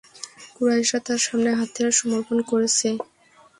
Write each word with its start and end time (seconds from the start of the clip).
কুরাইশরা 0.55 0.99
তার 1.07 1.19
সামনে 1.25 1.49
হাতিয়ার 1.59 1.93
সমর্পণ 1.99 2.37
করেছে। 2.51 2.87